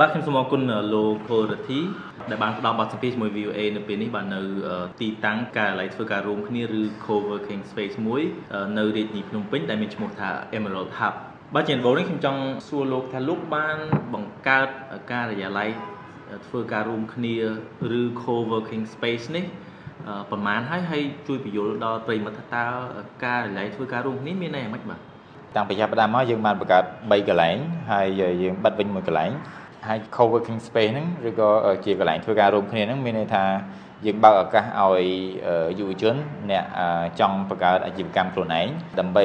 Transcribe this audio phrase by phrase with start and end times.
[0.00, 0.62] បាទខ្ញុំសូមអរគុណ
[0.94, 1.80] លោកផូរធី
[2.30, 4.40] ដែលបានផ្ដល់បទសម្ភាសន៍ជាមួយ VOA នៅពេលនេះបាទនៅ
[5.00, 8.22] ទីតាំងការិយាល័យធ្វើការរួមគ្នាឬ co-working space មួយ
[8.78, 11.14] នៅរាជធានីភ្នំពេញដែលមានឈ្មោះថា Emerald Hub
[11.54, 13.78] បាទជាដំបូងនេះខ្ញុំចង់សួរលោកថាលោកបាន
[14.14, 14.68] បង្កើត
[15.12, 15.70] ការិយាល័យ
[16.46, 17.34] ធ្វើការរួមគ្នា
[18.00, 19.44] ឬ co-working space នេះ
[20.30, 22.64] ប្រហែលហើយហើយជួយបញ្យល់ដល់ប្រិមត្តថាតើ
[23.24, 25.00] ការិយាល័យធ្វើការរួមគ្នាមានន័យយ៉ាងម៉េចបាទ
[25.56, 27.56] តាំងពីចាប់ផ្ដើមមកយើងបានបង្កើត3កន្លែង
[27.90, 28.06] ហើយ
[28.42, 29.32] យើងបិទវិញមួយកន្លែង
[29.86, 31.50] ហើយ co-working space ហ្នឹងឬក៏
[31.84, 33.44] ជាកន្លែងធ្វើការរួមគ្នាហ្នឹងមានន័យថា
[34.06, 35.06] យើងបើកឱកាសឲ្យ
[35.78, 36.16] យុវជន
[36.50, 36.64] អ្នក
[37.20, 39.24] ចង់បង្កើតអាជីវកម្មខ្លួនឯងដើម្បី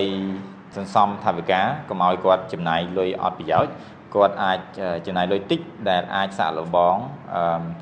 [0.75, 3.73] សន្សំថវិកាកុំឲ្យគាត់ចំណាយលុយអត់ប្រយោជន៍
[4.15, 4.59] គាត់អាច
[5.05, 5.59] ចំណាយលុយតិច
[5.89, 6.95] ដែលអាចសាក់លបង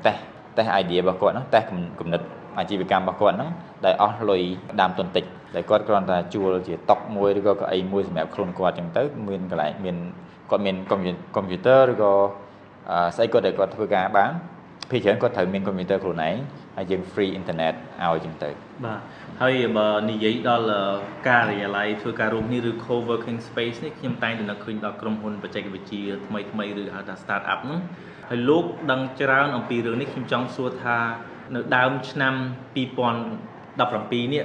[0.06, 0.22] តេស្ត
[0.56, 1.68] តេស្ត idea របស់គាត់ហ្នឹងតេស្ត
[2.00, 2.20] គំនិត
[2.58, 3.50] អាជីវកម្មរបស់គាត់ហ្នឹង
[3.84, 4.42] ដែលអស់លុយ
[4.80, 9.96] ដើមទុនតិចដែលគាត់គ្រាន់តែជួលជាតុកមួយឬក៏កៅអីមួយសម្រាប់ខ្លួនគាត់អញ្ចឹងទៅមានកន្លែងមាន
[10.50, 10.98] គាត់មានកុំ
[11.46, 12.12] ព្យូទ័រឬក៏
[13.16, 14.32] ស្អីគាត់ដែលគាត់ធ្វើការបាន
[14.90, 16.36] ភាគច្រើនគាត់ត្រូវមានកុំព្យូទ័រខ្លួនឯង
[16.76, 18.50] ហើយយើង free internet ឲ្យចឹងទៅ
[18.84, 19.00] បាទ
[19.42, 20.68] ហើយបើនិយាយដល់
[21.28, 27.80] ការិយាល័យធ្វើការរួមនេះឬ co-working space នេះខ្ញុំតែងតែនឹកឃើញដល់ក្រុមហ៊ុនបច្ចេកវិទ្យាថ្មីថ្មីឬហៅថា start up ហ្នឹង
[28.28, 30.98] ហើយលោកដឹងច្រើនអំពីរឿងនេះខ្ញុំចង់សួរថា
[31.54, 32.34] នៅដើមឆ្នាំ
[32.76, 34.44] 2017នេះ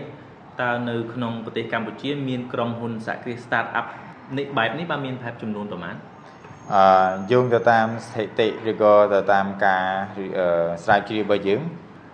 [0.61, 3.85] តើនៅក្នុងប្រទេសកម្ពុជា មានក្រុមហ៊ុនសហគ្រាស start up
[4.37, 5.95] នេះបែបនេះបានមានប្រហែលចំនួនប្រមាណ
[6.71, 9.85] អឺយោងទៅតាមស្ថិតិឬក៏ទៅតាមការ
[10.83, 11.61] ស្រាវជ្រាវរបស់យើង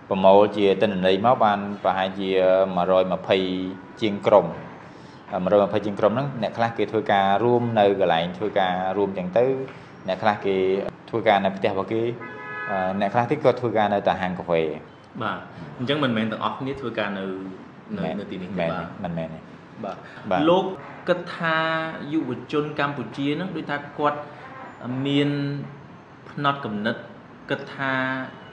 [0.08, 2.28] ប្រមូលជាទិន្នន័យមកបានប្រហែលជា
[3.16, 4.46] 120ជាងក្រុម
[5.20, 9.44] 120ជាងក្រុមហ្នឹងអ្នកខ្លះគេធ្វើការរួមនៅកន្លែងធ្វើការរួមចឹងទៅ
[10.08, 10.56] អ្នកខ្លះគេ
[11.10, 12.02] ធ្វើការនៅផ្ទះរបស់គេ
[13.00, 14.62] អ្នកខ្លះទៀតគាត់ធ្វើការនៅតែហាងកាហ្វេ
[15.22, 15.38] បាទ
[15.78, 17.24] អញ្ចឹងមិនមែនទាំងអស់គ្នាធ្វើការនៅ
[18.18, 19.40] នៅទីនេះទេបាទមិនមែនទេ
[20.30, 20.64] បាទលោក
[21.08, 21.56] គិតថា
[22.12, 24.18] យុវជនកម្ពុជានឹងដូចថាគាត់
[25.06, 25.28] មាន
[26.30, 26.96] ផ្នត់គំនិត
[27.50, 27.92] គិតថា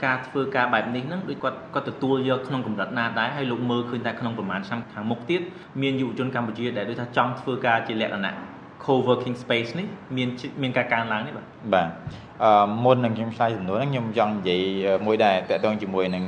[0.04, 5.42] ការធ្វើការបែបនេះហ្នឹងដូចគាត់គាត់ទទួលយកក្នុងកម្រិតណាដែរហើយលោកមើលឃើញថាក្នុងប្រហែលឆ្នាំខាងមុខទៀត
[5.82, 8.36] មានយុវជនកម្ពុជាដែលដូចថាចង់ធ្វើការជាលក្ខណៈ
[8.84, 9.88] co-working space នេះ
[10.18, 10.30] មាន
[10.62, 11.90] មានការកើនឡើងនេះបាទបាទ
[12.44, 14.62] អឺមុននឹងខ្ញុំឆ្លើយសំណួរហ្នឹងខ្ញុំចង់និយាយ
[15.06, 16.24] មួយដែរតកតងជាមួយនឹង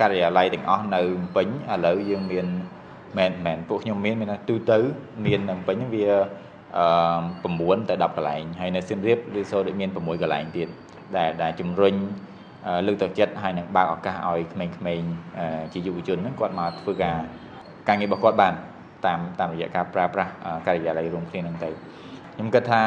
[0.00, 1.00] ការិយាល័យទាំងអស់នៅ
[1.36, 2.46] ពេញឥឡូវយើងមាន
[3.18, 4.78] មែនមែនពួកខ្ញុំមានមានទូទៅ
[5.26, 6.18] មាននៅពេញវាអឺ
[6.70, 10.68] 9ទៅ10កន្លែងហើយនៅសៀមរាបឬសូដូចមាន6កន្លែងទៀត
[11.16, 11.94] ដែលដែលជំរុញ
[12.86, 15.10] លើកទឹកចិត្តហើយនឹងបើកឱកាសឲ្យក្មេងៗ
[15.72, 17.16] ជាយុវជនហ្នឹងគាត់មកធ្វើការ
[17.88, 18.54] ការងាររបស់គាត់បាន
[19.06, 20.30] តាមតាមរយៈការប្រើប្រាស់
[20.66, 21.70] ការិយាល័យរួមគ្នាហ្នឹងទៅ
[22.34, 22.82] ខ្ញុំគិតថា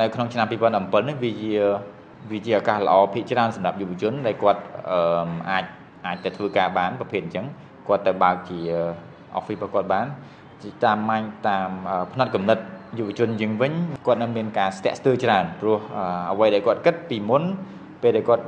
[0.00, 1.52] នៅក្នុងឆ្នាំ2017នេះវាជា
[2.30, 4.60] វាជាឱកាសល្អភាគច្រើនសម្រាប់យុវជនដែលគាត់
[5.50, 5.64] អាច
[6.06, 7.46] អាចទៅធ្វើការបានប្រភេទអញ្ចឹង
[7.88, 8.58] គាត់ទៅបើកជា
[9.38, 10.06] office របស់គាត់បាន
[10.84, 11.68] តាមម៉ាញ់តាម
[12.12, 12.62] ផ្នែកកំណត់
[12.98, 13.72] យុវជនយើងវិញ
[14.06, 15.78] គាត់នៅមានការស្ទាក់ស្ទើរច្រើនព្រោះ
[16.32, 17.42] អ្វីដែលគាត់គិតពីមុន
[18.02, 18.44] ពេលដែលគាត់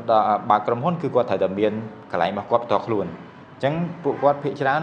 [0.50, 1.72] បើកក្រុមហ៊ុនគឺគាត់ត្រូវតែមាន
[2.12, 3.06] កន្លែងរបស់គាត់ផ្ទាល់ខ្លួន
[3.52, 3.74] អញ្ចឹង
[4.04, 4.82] ពួកគាត់ភាគច្រើន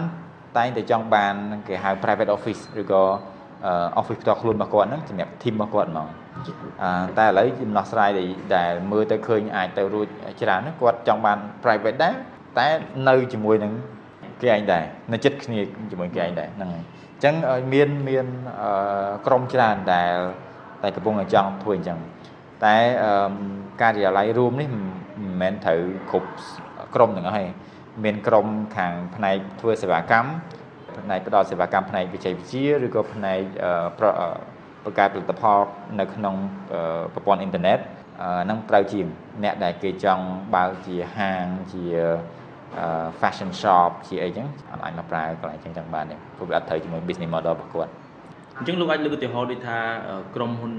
[0.56, 1.34] តែងតែចង់បាន
[1.68, 3.02] គេហៅ private office ឬក៏
[4.00, 6.08] office ផ្ទាល់ខ្លួនរបស់គាត់ហ្នឹងសម្រាប់ team របស់គាត់ហ្មង
[7.18, 8.10] តែឥឡូវចំណោះស្រាយ
[8.56, 10.06] ដែលមើលទៅឃើញអាចទៅរួច
[10.42, 12.14] ច្រើនគាត់ចង់បាន private ដែរ
[12.58, 12.66] តែ
[13.08, 13.72] នៅជាមួយនឹង
[14.44, 15.58] គេឯងដែរនៅចិត្តគ្នា
[15.90, 16.84] ជាមួយគេឯងដែរហ្នឹងហើយ
[17.14, 17.34] អញ្ចឹង
[17.72, 18.26] មានមាន
[19.26, 20.16] ក្រុមច្រើនដែល
[20.82, 21.98] តែកំពុងតែចង់ធ្វើអញ្ចឹង
[22.64, 22.76] តែ
[23.82, 24.78] ការិយាល័យរួមនេះមិ
[25.32, 26.30] នមែនត្រូវគ្រប់
[26.94, 27.44] ក្រុមទាំងអស់ទេ
[28.04, 28.46] មានក្រុម
[28.76, 30.30] ខាងផ្នែកធ្វើសេវាកម្ម
[30.98, 33.40] ផ្នែកផ្ដល់សេវាកម្មផ្នែកវិជ័យវិទ្យាឬក៏ផ្នែក
[34.84, 35.58] បង្កើតផលិតផល
[36.00, 36.34] នៅក្នុង
[37.14, 37.78] ប្រព័ន្ធអ៊ីនធឺណិត
[38.50, 39.06] នឹងត្រូវជាង
[39.44, 41.84] អ្នកដែលគេចង់បើកជាហាងជា
[43.20, 47.92] fashion shop ជាអីចឹងអត់អាចមកប្រើកន្លែងចឹងចឹងបានទេព្រោះវាអត់ត្រូវជាមួយ business model របស់គាត់
[48.58, 49.78] អញ្ចឹងលោកអាចលើកឧទាហរណ៍ដូចថា
[50.34, 50.72] ក្រុមហ៊ុន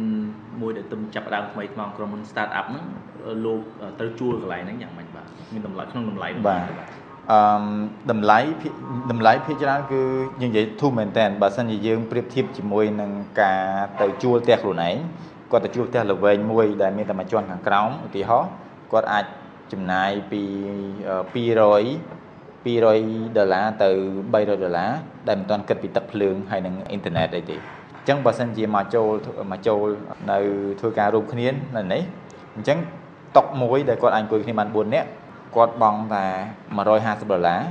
[0.61, 2.85] មួយដែលទំចាប់ដើមថ្មីថ្មក្រុមហ៊ុន start up ហ្នឹង
[3.45, 3.59] លោក
[3.99, 6.63] ត្រូវជួលកន្លែងហ្នឹងយ៉ាងម៉េចបាទមានតម្លៃក្នុងតម្លៃបាទ
[7.31, 7.39] អឺ
[8.11, 8.39] តម្លៃ
[9.11, 10.01] តម្លៃភាគច្រើនគឺ
[10.41, 13.11] យើងនិយាយធូរមែនតើបើសិនជាយើងប្រៀបធៀបជាមួយនឹង
[13.41, 13.61] ការ
[14.01, 14.95] ទៅជួលផ្ទះខ្លួនឯង
[15.51, 18.49] គាត់ទៅជួលផ្ទះល្វែងមួយដែលមានតែមួយជាន់ខាងក្រោមឧទាហរណ៍
[18.93, 19.25] គាត់អាច
[19.73, 20.43] ចំណាយពី
[21.33, 22.15] 200
[22.65, 23.89] 200ដុល្លារទៅ
[24.33, 24.91] 300ដុល្លារ
[25.27, 29.11] ដែលមិនទាន់គិតពីទឹកភ្លើងហើយនិងអ៊ីនធឺណិតអីទេអញ្ចឹងបើសិនជាមកចូល
[29.51, 29.87] មកចូល
[30.31, 30.37] នៅ
[30.79, 32.01] ធ្វើការរួមគ្នានៅនេះ
[32.55, 32.77] អញ្ចឹង
[33.37, 35.09] តុកមួយដែលគាត់អាចអង្គុយគ្នាបាន4នាក់
[35.55, 36.25] គាត់បង់តែ
[36.79, 37.61] 150ដុល្លារ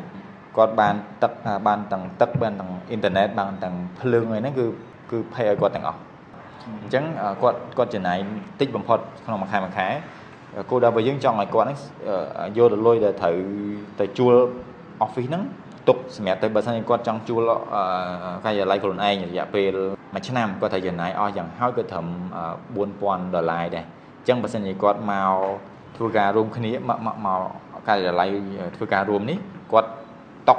[0.56, 1.32] គាត់បានទឹក
[1.66, 4.66] បានទាំងទឹកបានទាំងអ៊ីនធឺណិតបានទាំងភ្លើងអីហ្នឹងគឺ
[5.10, 6.00] គឺ pay ឲ្យគាត់ទាំងអស់
[6.82, 7.04] អញ្ចឹង
[7.42, 8.18] គាត់គាត់ចំណាយ
[8.60, 9.88] តិចបំផុតក្នុងមួយខែមួយខែ
[10.70, 11.78] គោលដៅរបស់យើងចង់ឲ្យគាត់ហ្នឹង
[12.56, 13.36] យកទៅលុយដែលត្រូវ
[14.00, 14.34] ទៅជួល
[15.04, 15.42] office ហ្នឹង
[15.88, 17.42] ទុកសម្រាប់ទៅបើសិនជាគាត់ចង់ជួល
[18.44, 19.72] ការិយាល័យខ្លួនឯងរយៈពេល
[20.14, 22.06] មួយឆ្នាំគាត់ត្រូវចំណាយអស់យ៉ាងហោចក៏ត្រឹម
[22.70, 25.32] 4000ដុល្លារដែរអញ្ចឹងបើសិនជាគាត់មក
[25.96, 27.40] ធ្វើការរួមគ្នាមកមកមក
[27.88, 28.28] ការិយាល័យ
[28.76, 29.38] ធ្វើការរួមនេះ
[29.72, 29.90] គាត់
[30.48, 30.58] តុក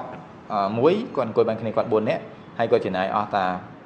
[0.78, 2.22] មួយគាត់អង្គុយបានគ្នាគាត់4នាក់
[2.58, 3.46] ហើយគាត់ចំណាយអស់តា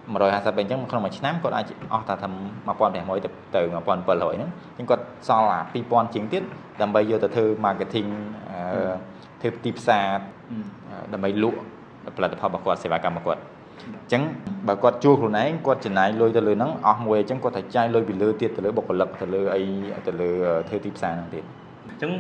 [0.10, 2.28] 150បែបអញ្ចឹងក្នុងមួយឆ្នាំគាត់អាចអស់តាថា
[2.68, 5.60] 1500ទៅទៅ1700ហ្នឹងអញ្ចឹងគាត់សល់អា
[5.90, 6.44] 2000ជាងទៀត
[6.82, 8.10] ដើម្បីយកទៅធ្វើ marketing
[9.42, 10.08] ធ្វើទីផ្សារ
[11.14, 11.60] ដើម្បីលក់
[12.18, 14.22] ផលិតផលរបស់គាត់សេវាកម្មរបស់គាត់អញ្ចឹង
[14.68, 19.62] បើគាត់ជួលខ្លួនឯងគាត់ចំណាយលុយទៅលើហ្នឹងអស់មួយអញ្ចឹងគាត់ត្រូវចាយលុយពីលើទៀតទៅលើបុគ្គលិកទៅលើអី
[20.08, 20.30] ទៅលើ
[20.70, 21.44] ធ្វើទីផ្សារហ្នឹងទៀត
[21.90, 22.12] អញ្ចឹង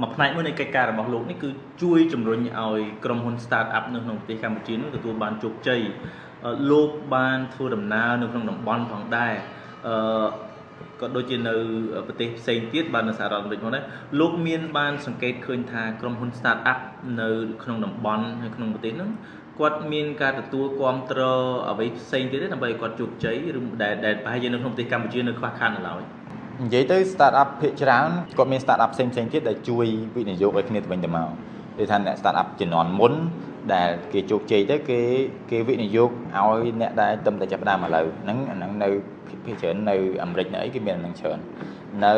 [0.00, 1.48] មួយផ្នែកមួយនៃកិច្ចការរបស់លោកនេះគឺ
[1.82, 5.80] ជួយជំរុញឲ្យក្រុមហ៊ុន start up នៅក្នុងប្រទេសកម្ពុជានោះទទួលបានជោគជ័យ
[6.70, 9.34] លោកបានធ្វើដំណើរនៅក្នុងតំបន់ផងដែរ
[9.86, 10.26] អឺ
[11.00, 11.54] ក៏ដូចជានៅ
[12.06, 13.84] ប្រទេសផ្សេងទៀតបាននៅសហរដ្ឋអាមេរិកផងដែរ
[14.20, 16.78] លោកមានបានសង្កេតឃើញថាក្រុមហ៊ុន start up
[17.20, 17.28] នៅ
[17.62, 19.10] ក្នុងតំបន់ហើយក្នុងប្រទេសហ្នឹង
[19.58, 26.02] គាត់មានការទទួលគ្រប់គ្រងអ្វីផ្សេងទៀតទេដើម្បីគាត់ជោគជ័យឬដែលដែលប្រហែលជានៅក្នុងប្រទេសកម្ពុជានៅខ្វះខាតនៅឡើយ
[26.64, 28.08] និយាយទៅ start up ភាគច្រើន
[28.38, 29.86] គាត់មាន start up ផ្សេងផ្សេងទៀតដែលជួយ
[30.16, 31.28] វិនិយោគឲ្យគ្នាទៅវិញទៅមក
[31.76, 33.12] គេថាអ្នក start up ជំនាន់មុន
[33.74, 35.00] ដែលគេជោគជ័យទៅគេ
[35.50, 38.88] គេវិនិយោគឲ្យអ្នកដែលទំតែចាប់ដើមឥឡូវហ្នឹងអាហ្នឹងនៅ
[39.44, 41.38] ភាគច្រើននៅអាមេរិកនៅអីគេមានអាហ្នឹងច្រើន
[42.04, 42.14] នៅ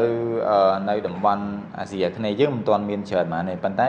[0.89, 1.45] នៅតំបន់
[1.79, 3.89] អាស៊ីអាគ្នេយ៍យើងមិនទាន់មានច្រើនហ្មងទេប៉ុន្តែ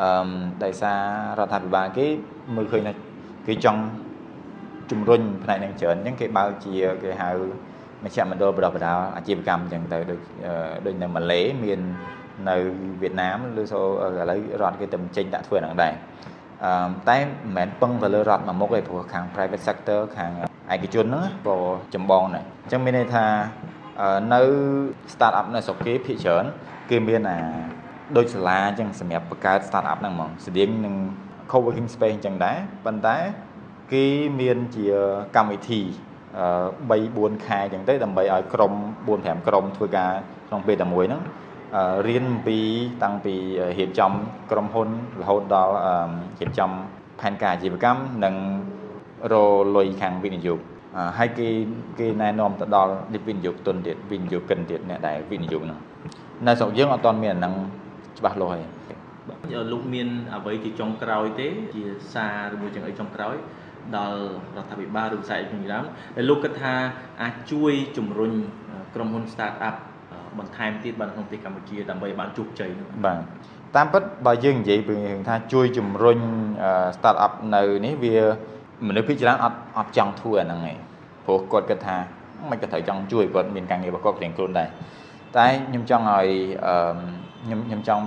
[0.00, 0.30] អឺ
[0.64, 0.98] ដោយសារ
[1.38, 2.06] រដ្ឋាភិបាលគេ
[2.56, 2.92] មើលឃើញថា
[3.46, 3.80] គេចង់
[4.90, 7.30] ជំរុញផ្នែកហ្នឹងច្រើនអញ្ចឹងគេបើកជាគេហៅ
[8.04, 10.20] មជ្ឈមណ្ឌលបដិបដាអាជីវកម្មអញ្ចឹងទៅដូច
[10.86, 11.80] ដូចនៅម៉ាឡេមាន
[12.48, 12.56] នៅ
[13.00, 13.84] វៀតណាមឬសូឥ
[14.30, 15.94] ឡូវរដ្ឋគេទៅចេញដាក់ធ្វើហ្នឹងដែរ
[16.64, 20.30] អឺតែមិនមែនពឹងទៅលើរដ្ឋមួយមុខទេព្រោះខាង private sector ខាង
[20.74, 21.56] ឯកជនហ្នឹងក៏
[21.94, 23.26] ចម្បងដែរអញ្ចឹងមានន័យថា
[24.34, 24.40] នៅ
[25.12, 26.44] start up នៅស្រុកគេភាគច្រើន
[26.90, 27.38] គឺមានអា
[28.16, 30.94] ដូចសាលាអញ្ចឹងសម្រាប់បង្កើត start up ហ្នឹងហ្មងស្តៀងនឹង
[31.50, 33.16] co-working space អញ្ចឹងដែរប៉ុន្តែ
[33.92, 34.04] គេ
[34.40, 34.86] មានជា
[35.36, 35.80] កម្មវិធី
[36.34, 38.72] 3 4ខែអញ្ចឹងទៅដើម្បីឲ្យក្រុម
[39.06, 40.10] 4 5ក្រុមធ្វើការ
[40.48, 41.22] ក្នុងពេលតែមួយហ្នឹង
[42.08, 42.58] រៀនពី
[43.02, 43.34] តាំងពី
[43.78, 44.12] រៀបចំ
[44.50, 44.88] ក្រុមហ៊ុន
[45.20, 45.74] រហូតដល់
[46.40, 46.70] រៀបចំ
[47.20, 48.34] ផែនការអាជីវកម្មនិង
[49.32, 49.34] រ
[49.76, 50.58] លុយខាងវិនិយោគ
[51.18, 51.48] ហើយគេ
[51.98, 52.92] គេណែនាំទៅដល់
[53.28, 55.78] វិនិយោគទុនទៀតវិនិយោគិនទៀតអ្នកដែលវិនិយោគហ្នឹង
[56.46, 57.54] នៅស្រុកយើងអត់ទាន់មានអាហ្នឹង
[58.18, 58.64] ច្បាស់លាស់ទេ
[59.72, 61.82] លោកមានអ្វីជាចុងក្រោយទេជា
[62.14, 63.36] សារឬមួយចឹងអីចុងក្រោយ
[63.96, 64.18] ដល់
[64.56, 65.84] រដ្ឋាភិបាលឬវិស័យជំនាញ
[66.16, 66.74] ដែលលោកគិតថា
[67.22, 68.32] អាចជួយជំរុញ
[68.94, 69.76] ក្រុមហ៊ុន start up
[70.38, 73.18] បន្ថែមទៀតបានក្នុងប្រទេសកម្ពុជាដើម្បីបានជោគជ័យនោះបាទ
[73.76, 76.18] តាមពិតបើយើងនិយាយពីរឿងថាជួយជំរុញ
[76.96, 78.16] start up នៅនេះវា
[78.88, 80.76] មនុស្សភាគច្រើនអត់អត់ចង់ធ្វើអាហ្នឹងឯង
[81.24, 81.96] ព្រោះគាត់គិតថា
[82.50, 84.68] មិនក៏ត្រូវចង់ជួយគាត់មានការងាររបស់គាត់ផ្ទាល់ខ្លួនដែរ
[85.36, 86.26] តែខ្ញុំចង់ឲ្យ
[87.44, 88.04] ខ្ញុំខ្ញុំចង់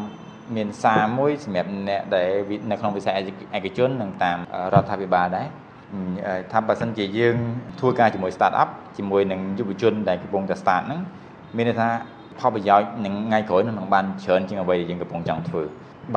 [0.55, 2.29] មានសារមួយសម្រាប់អ្នកដែល
[2.71, 3.13] នៅក្នុងវិស័យ
[3.57, 4.37] ឯកជននិងតាម
[4.73, 5.47] រដ្ឋាភិបាលដែរ
[6.51, 7.35] ថាបើសិនជាយើង
[7.79, 10.99] ធ្វើការជាមួយ start up ជាមួយនឹងយុវជនដែលកំពុងតែ start ហ្នឹង
[11.57, 11.89] មានន័យថា
[12.39, 15.63] ផលប្រយោជន៍នឹងថ្ងៃក្រោយនឹងបានច្រើនជាងអ្វីដែលយើងកំពុងចង់ធ្វើ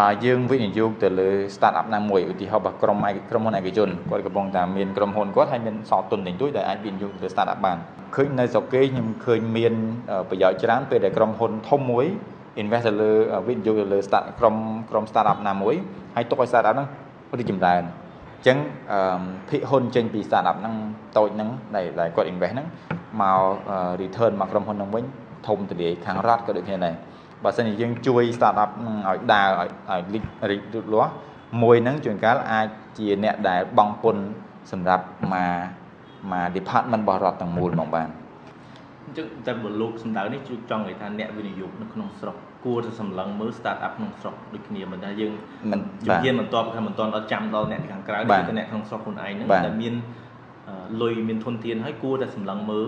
[0.01, 2.97] បើយើងវិនិយោគទៅលើ start up ណាមួយឧទាហរណ៍បើក្រុម
[3.31, 7.77] ក្រុមហ៊ុនឯកជនគាត់កំពុងតែមានក្រុមហ៊ុនគាត់ហើយមានសល់ទុនតិចតួចដែលអាចវិនិយោគទៅ start up បាន
[8.15, 9.75] ឃើញនៅស្រុកគេខ្ញុំឃើញមាន
[10.31, 12.07] ប្រយោជន៍ច្រើនពេលដែលក្រុមហ៊ុនធំមួយ
[12.61, 13.11] invest ទៅលើ
[13.49, 14.55] វិនិយោគទៅលើ start ក្រុម
[14.91, 15.75] ក្រុម start up ណាមួយ
[16.15, 16.89] ហើយទុកឲ្យ start up ហ្នឹង
[17.39, 18.59] រីកចម្រើនអញ្ចឹង
[19.49, 20.75] ភិកហ៊ុនចេញពី start up ហ្នឹង
[21.19, 21.49] តូចហ្នឹង
[22.01, 22.67] ដែលគាត់ invest ហ្នឹង
[23.21, 23.41] មក
[24.01, 25.05] return មកក្រុមហ៊ុនហ្នឹងវិញ
[25.47, 26.95] ធំទលាយខាងរដ្ឋក៏ដូចគ្នាដែរ
[27.45, 31.13] បើសិនជាយើងជួយ start up នឹងឲ្យដើរឲ្យឲ្យរីករីកលូតលាស់
[31.63, 32.67] មួយហ្នឹងជួនកាលអាច
[32.99, 34.25] ជាអ្នកដែលបង់ពន្ធ
[34.73, 38.09] សម្រាប់មកមក department របស់រដ្ឋទាំងមូលមកបាន
[39.07, 45.33] អញ្ចឹងតែបើលោកសម្ដៅនេះជួយចង់និយាយថាអ្នកវិនិយោគនៅក្នុងស្រុកគួរតែសម្លឹងមើល start up ក្នុងស្រុកដូចគ្នាមិនថាយើង
[45.73, 49.95] មិនជំនាញមិនតបថាមិនតន់ដល់ចាំដល់អ្នកខាងក្រៅតែអ្នកក្នុងស្រុកខ្លួនឯងហ្នឹងដែលមាន
[51.03, 52.87] លុយមានធនធានហើយគួរតែសម្លឹងមើល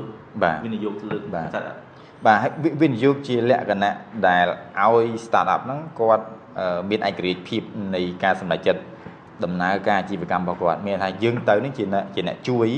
[0.65, 1.19] វិនិយោគទៅលើ
[2.27, 2.51] បាទហើយ
[2.83, 3.95] វិនិយោគជាលក្ខណៈ
[4.29, 4.47] ដែល
[4.81, 6.25] ឲ្យ start up ហ្នឹងគាត់
[6.91, 7.63] មានឯករាជ្យភាព
[7.95, 8.83] នៃការសម្រេចចិត្ត
[9.45, 12.69] ដំណើរការអាជីវកម្មរបស់គាត់មានថាយើងទៅនេះជាជាអ្នកជួយ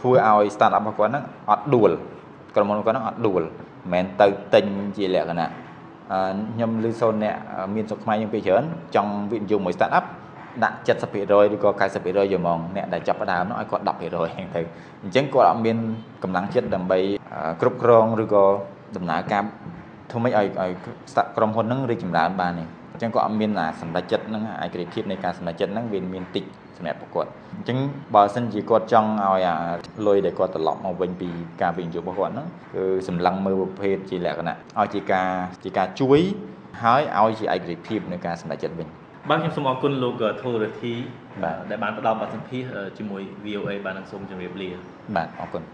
[0.00, 1.90] ធ្វើឲ្យ start up របស់គាត់ហ្នឹងអត់ដួល
[2.54, 3.48] ក្រុមហ៊ុនគាត់ហ្នឹងអត់ដួលមិ
[3.88, 4.64] នមែនទៅទិញ
[4.96, 5.48] ជាលក្ខណៈ
[6.52, 7.34] ខ្ញុំឮសូនអ្នក
[7.74, 8.64] មានសុខខ្មែរយើងពីច្រើន
[8.94, 10.04] ចង់វិនិយោគមួយ start up
[10.64, 10.76] ដាក់
[11.12, 14.60] 70%ឬក៏90%យកហ្មងអ្នកដែលចាប់ផ្ដើមនោះឲ្យគាត់10%ហ្នឹងទៅ
[15.02, 15.76] អញ្ចឹងគាត់អត់មាន
[16.22, 16.98] កម្លាំងចិត្តដើម្បី
[17.60, 18.44] គ្រប់គ្រងឬក៏
[18.96, 19.42] ដំណើរការ
[20.10, 20.70] ធ្វើម៉េចឲ្យឲ្យ
[21.36, 26.44] ក្រុមហ៊ុនហ្នឹងរីកចម្រើនបាននេះអញ្ចឹងគាត់អត់មានអាសម្ដេចចិត្តហ្នឹងឯករាជ្យភាពនៃការសម្ដេចចិត្តហ្នឹងវាមានតិច
[26.78, 27.78] សម្រាប់ពួកគាត់អញ្ចឹង
[28.14, 29.56] បើសិនជាគាត់ចង់ឲ្យអា
[30.06, 31.28] លុយដែលគាត់ត្រឡប់មកវិញពី
[31.62, 35.28] ការវិនិយោគរបស់គាត់ហ្នឹងគឺសម្លឹងមើលប្រភេទជាលក្ខណៈឲ្យជាការ
[35.64, 36.20] ជាការជួយ
[36.82, 38.88] ហើយឲ្យជាឯករាជ្យភាពនៃការសម្ដេចចិត្តវិញ
[39.30, 40.94] បាទខ្ញុំសូមអរគុណលោកធូររធី
[41.70, 42.68] ដែលបានផ្ដល់បទសម្ភាសន៍
[42.98, 44.70] ជាមួយ VOA បាននឹងសូមជម្រាបលា
[45.16, 45.64] បាទអរគុណ